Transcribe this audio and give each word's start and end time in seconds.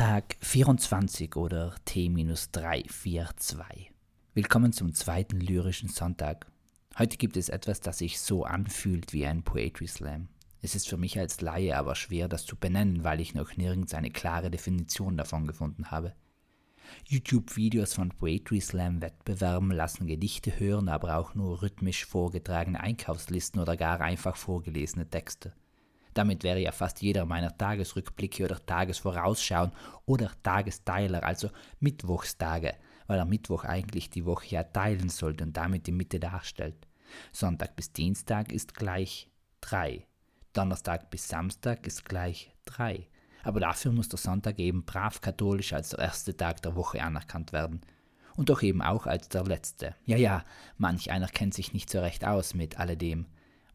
Tag 0.00 0.36
24 0.40 1.36
oder 1.36 1.74
T-342. 1.84 3.90
Willkommen 4.32 4.72
zum 4.72 4.94
zweiten 4.94 5.38
lyrischen 5.38 5.90
Sonntag. 5.90 6.50
Heute 6.98 7.18
gibt 7.18 7.36
es 7.36 7.50
etwas, 7.50 7.80
das 7.80 7.98
sich 7.98 8.18
so 8.18 8.44
anfühlt 8.44 9.12
wie 9.12 9.26
ein 9.26 9.42
Poetry 9.42 9.86
Slam. 9.86 10.28
Es 10.62 10.74
ist 10.74 10.88
für 10.88 10.96
mich 10.96 11.18
als 11.18 11.42
Laie 11.42 11.76
aber 11.76 11.96
schwer, 11.96 12.28
das 12.28 12.46
zu 12.46 12.56
benennen, 12.56 13.04
weil 13.04 13.20
ich 13.20 13.34
noch 13.34 13.58
nirgends 13.58 13.92
eine 13.92 14.10
klare 14.10 14.50
Definition 14.50 15.18
davon 15.18 15.46
gefunden 15.46 15.90
habe. 15.90 16.14
YouTube-Videos 17.06 17.92
von 17.92 18.08
Poetry 18.08 18.62
Slam-Wettbewerben 18.62 19.70
lassen 19.70 20.06
Gedichte 20.06 20.58
hören, 20.58 20.88
aber 20.88 21.18
auch 21.18 21.34
nur 21.34 21.60
rhythmisch 21.60 22.06
vorgetragene 22.06 22.80
Einkaufslisten 22.80 23.60
oder 23.60 23.76
gar 23.76 24.00
einfach 24.00 24.36
vorgelesene 24.36 25.10
Texte. 25.10 25.52
Damit 26.14 26.42
wäre 26.42 26.58
ja 26.58 26.72
fast 26.72 27.02
jeder 27.02 27.24
meiner 27.24 27.56
Tagesrückblicke 27.56 28.44
oder 28.44 28.64
Tagesvorausschauen 28.64 29.72
oder 30.06 30.30
Tagesteiler, 30.42 31.24
also 31.24 31.50
Mittwochstage, 31.78 32.74
weil 33.06 33.18
er 33.18 33.24
Mittwoch 33.24 33.64
eigentlich 33.64 34.10
die 34.10 34.24
Woche 34.24 34.46
ja 34.48 34.64
teilen 34.64 35.08
sollte 35.08 35.44
und 35.44 35.56
damit 35.56 35.86
die 35.86 35.92
Mitte 35.92 36.18
darstellt. 36.18 36.86
Sonntag 37.32 37.76
bis 37.76 37.92
Dienstag 37.92 38.52
ist 38.52 38.74
gleich 38.74 39.30
3. 39.62 40.06
Donnerstag 40.52 41.10
bis 41.10 41.28
Samstag 41.28 41.86
ist 41.86 42.04
gleich 42.04 42.52
3. 42.66 43.06
Aber 43.42 43.60
dafür 43.60 43.92
muss 43.92 44.08
der 44.08 44.18
Sonntag 44.18 44.58
eben 44.58 44.84
brav 44.84 45.20
katholisch 45.20 45.72
als 45.72 45.90
der 45.90 46.00
erste 46.00 46.36
Tag 46.36 46.62
der 46.62 46.76
Woche 46.76 47.02
anerkannt 47.02 47.52
werden. 47.52 47.80
Und 48.36 48.48
doch 48.48 48.62
eben 48.62 48.82
auch 48.82 49.06
als 49.06 49.28
der 49.28 49.44
letzte. 49.44 49.94
Ja, 50.04 50.16
ja, 50.16 50.44
manch 50.76 51.10
einer 51.10 51.28
kennt 51.28 51.54
sich 51.54 51.72
nicht 51.72 51.90
so 51.90 52.00
recht 52.00 52.24
aus 52.24 52.54
mit 52.54 52.78
alledem 52.78 53.26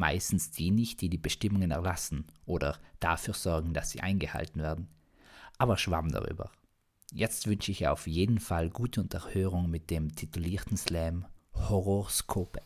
meistens 0.00 0.50
die 0.50 0.72
nicht, 0.72 1.00
die 1.00 1.10
die 1.10 1.18
Bestimmungen 1.18 1.70
erlassen 1.70 2.26
oder 2.46 2.78
dafür 2.98 3.34
sorgen, 3.34 3.74
dass 3.74 3.90
sie 3.90 4.00
eingehalten 4.00 4.60
werden. 4.60 4.88
Aber 5.58 5.76
schwamm 5.76 6.10
darüber. 6.10 6.50
Jetzt 7.12 7.46
wünsche 7.46 7.70
ich 7.70 7.86
auf 7.86 8.06
jeden 8.06 8.40
Fall 8.40 8.70
gute 8.70 9.00
Unterhörung 9.00 9.70
mit 9.70 9.90
dem 9.90 10.14
titulierten 10.14 10.76
Slam 10.76 11.26
Horoskope. 11.54 12.62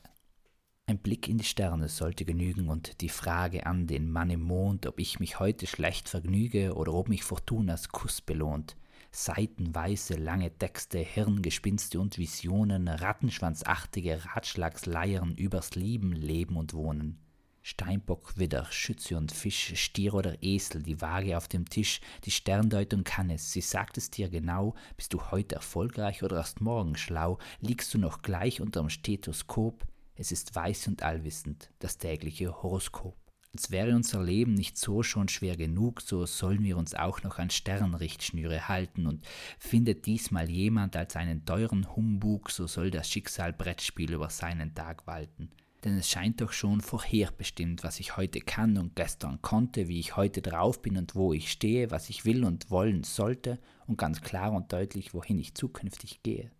Ein 0.86 0.98
Blick 0.98 1.28
in 1.28 1.38
die 1.38 1.44
Sterne 1.44 1.88
sollte 1.88 2.24
genügen 2.24 2.68
und 2.68 3.00
die 3.00 3.08
Frage 3.08 3.66
an 3.66 3.86
den 3.86 4.10
Mann 4.10 4.30
im 4.30 4.42
Mond, 4.42 4.86
ob 4.86 5.00
ich 5.00 5.18
mich 5.18 5.40
heute 5.40 5.66
schlecht 5.66 6.08
vergnüge 6.08 6.74
oder 6.74 6.92
ob 6.92 7.08
mich 7.08 7.24
Fortunas 7.24 7.88
Kuss 7.88 8.20
belohnt. 8.20 8.76
Seitenweise 9.10 10.14
lange 10.14 10.56
Texte, 10.56 10.98
Hirngespinste 10.98 11.98
und 11.98 12.18
Visionen, 12.18 12.88
rattenschwanzartige 12.88 14.24
Ratschlagsleiern 14.26 15.34
übers 15.36 15.74
Lieben, 15.74 16.12
Leben 16.12 16.56
und 16.56 16.74
Wohnen. 16.74 17.23
Steinbock, 17.66 18.36
Widder, 18.36 18.66
Schütze 18.70 19.16
und 19.16 19.32
Fisch, 19.32 19.72
Stier 19.76 20.12
oder 20.12 20.42
Esel, 20.42 20.82
die 20.82 21.00
Waage 21.00 21.34
auf 21.34 21.48
dem 21.48 21.66
Tisch, 21.66 22.02
die 22.24 22.30
Sterndeutung 22.30 23.04
kann 23.04 23.30
es, 23.30 23.52
sie 23.52 23.62
sagt 23.62 23.96
es 23.96 24.10
dir 24.10 24.28
genau, 24.28 24.74
bist 24.98 25.14
du 25.14 25.30
heute 25.30 25.54
erfolgreich 25.54 26.22
oder 26.22 26.36
erst 26.36 26.60
morgen 26.60 26.94
schlau, 26.94 27.38
liegst 27.60 27.94
du 27.94 27.98
noch 27.98 28.20
gleich 28.20 28.60
unterm 28.60 28.90
Stethoskop, 28.90 29.86
es 30.14 30.30
ist 30.30 30.54
weiß 30.54 30.88
und 30.88 31.02
allwissend, 31.02 31.70
das 31.78 31.96
tägliche 31.96 32.62
Horoskop. 32.62 33.16
Als 33.54 33.70
wäre 33.70 33.94
unser 33.94 34.22
Leben 34.22 34.52
nicht 34.52 34.76
so 34.76 35.02
schon 35.02 35.28
schwer 35.28 35.56
genug, 35.56 36.02
so 36.02 36.26
sollen 36.26 36.64
wir 36.64 36.76
uns 36.76 36.94
auch 36.94 37.22
noch 37.22 37.38
an 37.38 37.48
Sternrichtschnüre 37.48 38.68
halten. 38.68 39.06
Und 39.06 39.24
findet 39.60 40.06
diesmal 40.06 40.50
jemand 40.50 40.96
als 40.96 41.14
einen 41.14 41.44
teuren 41.46 41.94
Humbug, 41.94 42.50
so 42.50 42.66
soll 42.66 42.90
das 42.90 43.08
Schicksal 43.08 43.52
Brettspiel 43.52 44.12
über 44.12 44.28
seinen 44.28 44.74
Tag 44.74 45.06
walten 45.06 45.50
denn 45.84 45.98
es 45.98 46.08
scheint 46.08 46.40
doch 46.40 46.52
schon 46.52 46.80
vorherbestimmt, 46.80 47.84
was 47.84 48.00
ich 48.00 48.16
heute 48.16 48.40
kann 48.40 48.78
und 48.78 48.96
gestern 48.96 49.42
konnte, 49.42 49.88
wie 49.88 50.00
ich 50.00 50.16
heute 50.16 50.40
drauf 50.40 50.80
bin 50.80 50.96
und 50.96 51.14
wo 51.14 51.32
ich 51.32 51.50
stehe, 51.50 51.90
was 51.90 52.08
ich 52.08 52.24
will 52.24 52.44
und 52.44 52.70
wollen 52.70 53.04
sollte 53.04 53.58
und 53.86 53.98
ganz 53.98 54.22
klar 54.22 54.52
und 54.52 54.72
deutlich, 54.72 55.12
wohin 55.12 55.38
ich 55.38 55.54
zukünftig 55.54 56.22
gehe. 56.22 56.50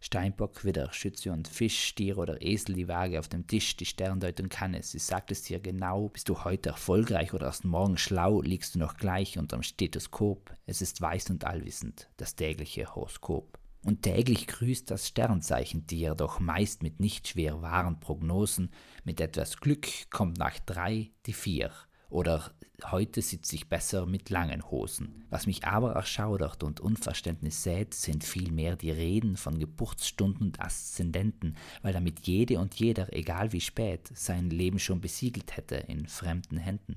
Steinbock, 0.00 0.64
Widder, 0.64 0.92
Schütze 0.92 1.32
und 1.32 1.46
Fisch, 1.46 1.84
Stier 1.84 2.18
oder 2.18 2.42
Esel, 2.42 2.74
die 2.74 2.88
Waage 2.88 3.20
auf 3.20 3.28
dem 3.28 3.46
Tisch, 3.46 3.76
die 3.76 3.86
Sterndeutung 3.86 4.48
kann 4.48 4.74
es. 4.74 4.90
Sie 4.90 4.98
sagt 4.98 5.30
es 5.30 5.42
dir 5.42 5.60
genau, 5.60 6.08
bist 6.08 6.28
du 6.28 6.42
heute 6.42 6.70
erfolgreich 6.70 7.32
oder 7.34 7.46
erst 7.46 7.64
morgen 7.64 7.96
schlau, 7.96 8.42
liegst 8.42 8.74
du 8.74 8.80
noch 8.80 8.96
gleich 8.96 9.38
unterm 9.38 9.62
Stethoskop. 9.62 10.56
Es 10.66 10.82
ist 10.82 11.00
weiß 11.00 11.30
und 11.30 11.44
allwissend, 11.44 12.08
das 12.16 12.34
tägliche 12.34 12.92
Horoskop 12.94 13.61
und 13.84 14.02
täglich 14.02 14.46
grüßt 14.46 14.90
das 14.90 15.08
Sternzeichen 15.08 15.86
dir, 15.86 16.14
doch 16.14 16.38
meist 16.38 16.82
mit 16.82 17.00
nicht 17.00 17.28
schwer 17.28 17.62
wahren 17.62 17.98
Prognosen. 17.98 18.70
Mit 19.04 19.20
etwas 19.20 19.56
Glück 19.56 19.88
kommt 20.10 20.38
nach 20.38 20.58
drei 20.60 21.10
die 21.26 21.32
vier. 21.32 21.72
Oder 22.08 22.52
heute 22.90 23.22
sitze 23.22 23.56
ich 23.56 23.68
besser 23.68 24.06
mit 24.06 24.28
langen 24.30 24.70
Hosen. 24.70 25.24
Was 25.30 25.46
mich 25.46 25.64
aber 25.64 25.92
erschaudert 25.94 26.62
und 26.62 26.78
Unverständnis 26.78 27.62
sät, 27.62 27.94
sind 27.94 28.22
vielmehr 28.22 28.76
die 28.76 28.90
Reden 28.90 29.36
von 29.36 29.58
Geburtsstunden 29.58 30.48
und 30.48 30.60
Aszendenten, 30.60 31.56
weil 31.80 31.92
damit 31.92 32.26
jede 32.26 32.60
und 32.60 32.74
jeder, 32.74 33.12
egal 33.12 33.52
wie 33.52 33.62
spät, 33.62 34.10
sein 34.14 34.50
Leben 34.50 34.78
schon 34.78 35.00
besiegelt 35.00 35.56
hätte 35.56 35.76
in 35.76 36.06
fremden 36.06 36.58
Händen. 36.58 36.96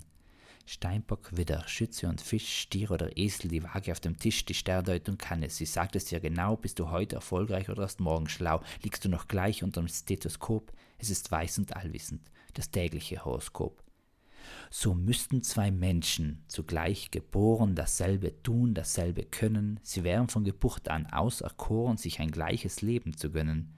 Steinbock, 0.65 1.37
Widder, 1.37 1.63
Schütze 1.67 2.07
und 2.07 2.21
Fisch, 2.21 2.61
Stier 2.61 2.91
oder 2.91 3.17
Esel, 3.17 3.49
die 3.49 3.63
Waage 3.63 3.91
auf 3.91 3.99
dem 3.99 4.17
Tisch, 4.17 4.45
die 4.45 4.55
Sterndeutung 4.55 5.17
kann 5.17 5.43
es. 5.43 5.57
Sie 5.57 5.65
sagt 5.65 5.95
es 5.95 6.05
dir 6.05 6.19
genau, 6.19 6.57
bist 6.57 6.79
du 6.79 6.89
heute 6.89 7.15
erfolgreich 7.17 7.69
oder 7.69 7.83
erst 7.83 7.99
morgen 7.99 8.27
schlau, 8.27 8.61
liegst 8.81 9.05
du 9.05 9.09
noch 9.09 9.27
gleich 9.27 9.63
unterm 9.63 9.87
Stethoskop, 9.87 10.73
es 10.97 11.09
ist 11.09 11.31
weiß 11.31 11.59
und 11.59 11.75
allwissend, 11.75 12.31
das 12.53 12.71
tägliche 12.71 13.23
Horoskop. 13.23 13.83
So 14.69 14.93
müssten 14.93 15.43
zwei 15.43 15.71
Menschen, 15.71 16.43
zugleich 16.47 17.11
geboren, 17.11 17.75
dasselbe 17.75 18.41
tun, 18.41 18.73
dasselbe 18.73 19.23
können, 19.23 19.79
sie 19.83 20.03
wären 20.03 20.29
von 20.29 20.43
Geburt 20.43 20.89
an 20.89 21.05
auserkoren, 21.07 21.97
sich 21.97 22.19
ein 22.19 22.31
gleiches 22.31 22.81
Leben 22.81 23.15
zu 23.15 23.31
gönnen. 23.31 23.73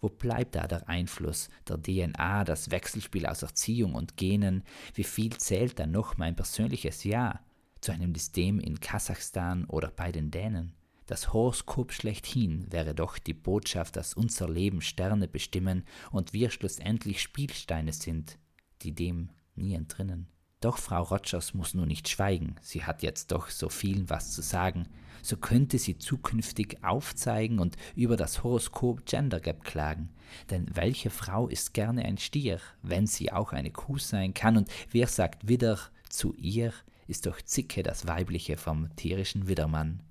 Wo 0.00 0.08
bleibt 0.08 0.54
da 0.54 0.66
der 0.66 0.88
Einfluss 0.88 1.48
der 1.68 1.80
DNA, 1.80 2.44
das 2.44 2.70
Wechselspiel 2.70 3.26
aus 3.26 3.42
Erziehung 3.42 3.94
und 3.94 4.16
Genen? 4.16 4.62
Wie 4.94 5.04
viel 5.04 5.36
zählt 5.36 5.78
dann 5.78 5.92
noch 5.92 6.16
mein 6.16 6.36
persönliches 6.36 7.04
Ja 7.04 7.40
zu 7.80 7.92
einem 7.92 8.14
System 8.14 8.60
in 8.60 8.80
Kasachstan 8.80 9.64
oder 9.64 9.90
bei 9.90 10.12
den 10.12 10.30
Dänen? 10.30 10.74
Das 11.06 11.32
Horoskop 11.32 11.92
schlechthin 11.92 12.66
wäre 12.70 12.94
doch 12.94 13.18
die 13.18 13.34
Botschaft, 13.34 13.96
dass 13.96 14.14
unser 14.14 14.48
Leben 14.50 14.80
Sterne 14.80 15.28
bestimmen 15.28 15.84
und 16.10 16.32
wir 16.32 16.50
schlussendlich 16.50 17.22
Spielsteine 17.22 17.92
sind, 17.92 18.38
die 18.82 18.92
dem 18.92 19.30
nie 19.54 19.74
entrinnen. 19.74 20.26
Doch 20.66 20.78
Frau 20.78 21.04
Rogers 21.04 21.54
muss 21.54 21.74
nur 21.74 21.86
nicht 21.86 22.08
schweigen, 22.08 22.56
sie 22.60 22.82
hat 22.82 23.04
jetzt 23.04 23.30
doch 23.30 23.50
so 23.50 23.68
viel 23.68 24.10
was 24.10 24.32
zu 24.32 24.42
sagen, 24.42 24.88
so 25.22 25.36
könnte 25.36 25.78
sie 25.78 25.96
zukünftig 25.96 26.82
aufzeigen 26.82 27.60
und 27.60 27.76
über 27.94 28.16
das 28.16 28.42
Horoskop 28.42 29.06
Gender 29.06 29.38
Gap 29.38 29.62
klagen. 29.62 30.08
Denn 30.50 30.66
welche 30.74 31.10
Frau 31.10 31.46
ist 31.46 31.72
gerne 31.72 32.04
ein 32.04 32.18
Stier, 32.18 32.58
wenn 32.82 33.06
sie 33.06 33.30
auch 33.30 33.52
eine 33.52 33.70
Kuh 33.70 33.98
sein 33.98 34.34
kann, 34.34 34.56
und 34.56 34.68
wer 34.90 35.06
sagt 35.06 35.46
Widder 35.46 35.78
zu 36.08 36.34
ihr, 36.34 36.72
ist 37.06 37.26
doch 37.26 37.40
Zicke 37.40 37.84
das 37.84 38.08
Weibliche 38.08 38.56
vom 38.56 38.88
tierischen 38.96 39.46
Widdermann. 39.46 40.02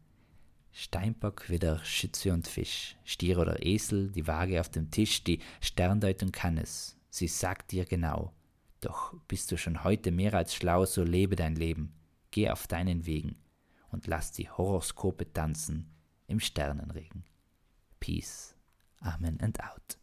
Steinbock, 0.72 1.50
Widder, 1.50 1.84
Schütze 1.84 2.32
und 2.32 2.48
Fisch, 2.48 2.96
Stier 3.04 3.40
oder 3.40 3.62
Esel, 3.66 4.10
die 4.10 4.26
Waage 4.26 4.62
auf 4.62 4.70
dem 4.70 4.90
Tisch, 4.90 5.22
die 5.22 5.40
Sterndeutung 5.60 6.32
kann 6.32 6.58
es, 6.58 6.96
sie 7.10 7.28
sagt 7.28 7.74
dir 7.74 7.84
genau, 7.84 8.32
doch 8.86 9.14
bist 9.28 9.52
du 9.52 9.58
schon 9.58 9.84
heute 9.84 10.12
mehr 10.12 10.34
als 10.34 10.56
schlau, 10.56 10.86
so 10.86 11.04
lebe 11.04 11.36
dein 11.36 11.56
Leben, 11.56 11.94
geh 12.32 12.50
auf 12.50 12.68
deinen 12.68 13.06
Wegen 13.06 13.36
und 13.90 14.08
lass 14.08 14.32
die 14.32 14.50
Horoskope 14.50 15.32
tanzen 15.34 15.92
im 16.28 16.40
Sternenregen. 16.40 17.24
Peace, 18.00 18.56
Amen 19.02 19.40
and 19.42 19.60
out. 19.62 19.98